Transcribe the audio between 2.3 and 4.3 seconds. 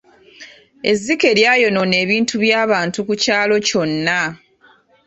by'abantu ku kyalo kyonna.